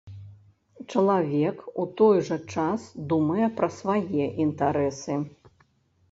[0.91, 5.19] Чалавек у той жа час думае пра свае інтарэсы.